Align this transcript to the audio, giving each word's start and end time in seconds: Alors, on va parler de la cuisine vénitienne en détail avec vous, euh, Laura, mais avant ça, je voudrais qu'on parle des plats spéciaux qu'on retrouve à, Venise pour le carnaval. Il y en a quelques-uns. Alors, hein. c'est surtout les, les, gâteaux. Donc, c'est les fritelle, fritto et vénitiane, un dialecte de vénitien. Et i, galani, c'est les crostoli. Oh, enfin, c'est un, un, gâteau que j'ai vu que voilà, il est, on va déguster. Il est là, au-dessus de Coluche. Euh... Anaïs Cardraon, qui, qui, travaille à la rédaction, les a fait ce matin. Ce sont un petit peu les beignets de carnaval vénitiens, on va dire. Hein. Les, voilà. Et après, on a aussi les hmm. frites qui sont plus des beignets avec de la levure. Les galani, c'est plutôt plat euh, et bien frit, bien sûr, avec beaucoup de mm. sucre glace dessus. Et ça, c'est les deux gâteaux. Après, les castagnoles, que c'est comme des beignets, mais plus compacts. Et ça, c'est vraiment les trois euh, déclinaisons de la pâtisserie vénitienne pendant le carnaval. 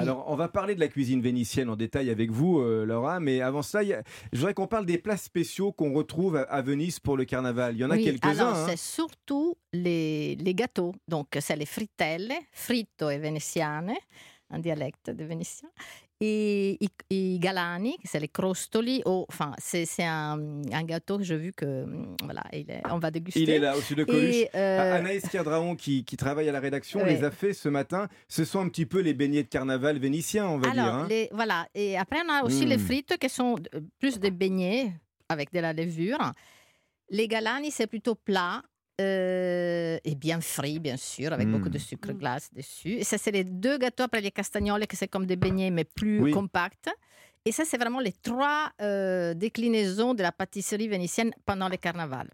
Alors, 0.00 0.24
on 0.28 0.36
va 0.36 0.48
parler 0.48 0.74
de 0.74 0.80
la 0.80 0.88
cuisine 0.88 1.20
vénitienne 1.20 1.68
en 1.68 1.76
détail 1.76 2.10
avec 2.10 2.30
vous, 2.30 2.60
euh, 2.60 2.84
Laura, 2.84 3.20
mais 3.20 3.40
avant 3.40 3.62
ça, 3.62 3.82
je 3.84 3.94
voudrais 4.32 4.54
qu'on 4.54 4.66
parle 4.66 4.86
des 4.86 4.98
plats 4.98 5.16
spéciaux 5.16 5.72
qu'on 5.72 5.92
retrouve 5.92 6.36
à, 6.36 6.62
Venise 6.62 7.00
pour 7.00 7.16
le 7.16 7.24
carnaval. 7.24 7.74
Il 7.74 7.80
y 7.80 7.84
en 7.84 7.90
a 7.90 7.98
quelques-uns. 7.98 8.30
Alors, 8.30 8.54
hein. 8.54 8.66
c'est 8.68 8.78
surtout 8.78 9.56
les, 9.72 10.36
les, 10.36 10.54
gâteaux. 10.54 10.94
Donc, 11.08 11.36
c'est 11.40 11.56
les 11.56 11.66
fritelle, 11.66 12.32
fritto 12.52 13.10
et 13.10 13.18
vénitiane, 13.18 13.94
un 14.50 14.58
dialecte 14.58 15.10
de 15.10 15.24
vénitien. 15.24 15.68
Et 16.22 16.78
i, 17.08 17.38
galani, 17.38 17.96
c'est 18.04 18.20
les 18.20 18.28
crostoli. 18.28 19.00
Oh, 19.06 19.24
enfin, 19.30 19.54
c'est 19.58 19.86
un, 20.00 20.62
un, 20.70 20.82
gâteau 20.82 21.16
que 21.16 21.24
j'ai 21.24 21.38
vu 21.38 21.54
que 21.54 21.86
voilà, 22.22 22.42
il 22.52 22.70
est, 22.70 22.82
on 22.90 22.98
va 22.98 23.10
déguster. 23.10 23.40
Il 23.40 23.48
est 23.48 23.58
là, 23.58 23.74
au-dessus 23.74 23.94
de 23.94 24.04
Coluche. 24.04 24.44
Euh... 24.54 24.98
Anaïs 24.98 25.26
Cardraon, 25.30 25.76
qui, 25.76 26.04
qui, 26.04 26.18
travaille 26.18 26.46
à 26.50 26.52
la 26.52 26.60
rédaction, 26.60 27.02
les 27.06 27.24
a 27.24 27.30
fait 27.30 27.54
ce 27.54 27.70
matin. 27.70 28.08
Ce 28.28 28.44
sont 28.44 28.60
un 28.60 28.68
petit 28.68 28.84
peu 28.84 29.00
les 29.00 29.14
beignets 29.14 29.44
de 29.44 29.48
carnaval 29.48 29.98
vénitiens, 29.98 30.46
on 30.46 30.58
va 30.58 30.70
dire. 30.70 30.84
Hein. 30.84 31.06
Les, 31.08 31.30
voilà. 31.32 31.66
Et 31.74 31.96
après, 31.96 32.18
on 32.26 32.30
a 32.30 32.44
aussi 32.44 32.66
les 32.66 32.76
hmm. 32.76 32.80
frites 32.80 33.16
qui 33.18 33.30
sont 33.30 33.56
plus 33.98 34.18
des 34.18 34.30
beignets 34.30 34.92
avec 35.30 35.54
de 35.54 35.60
la 35.60 35.72
levure. 35.72 36.18
Les 37.08 37.28
galani, 37.28 37.70
c'est 37.70 37.86
plutôt 37.86 38.14
plat 38.14 38.62
euh, 39.00 39.89
et 40.04 40.14
bien 40.14 40.40
frit, 40.40 40.78
bien 40.78 40.96
sûr, 40.96 41.32
avec 41.32 41.48
beaucoup 41.48 41.68
de 41.68 41.78
mm. 41.78 41.80
sucre 41.80 42.12
glace 42.12 42.52
dessus. 42.52 42.94
Et 42.94 43.04
ça, 43.04 43.18
c'est 43.18 43.30
les 43.30 43.44
deux 43.44 43.78
gâteaux. 43.78 44.04
Après, 44.04 44.20
les 44.20 44.30
castagnoles, 44.30 44.86
que 44.86 44.96
c'est 44.96 45.08
comme 45.08 45.26
des 45.26 45.36
beignets, 45.36 45.70
mais 45.70 45.84
plus 45.84 46.32
compacts. 46.32 46.90
Et 47.44 47.52
ça, 47.52 47.64
c'est 47.64 47.78
vraiment 47.78 48.00
les 48.00 48.12
trois 48.12 48.70
euh, 48.80 49.34
déclinaisons 49.34 50.14
de 50.14 50.22
la 50.22 50.32
pâtisserie 50.32 50.88
vénitienne 50.88 51.32
pendant 51.46 51.68
le 51.68 51.76
carnaval. 51.76 52.30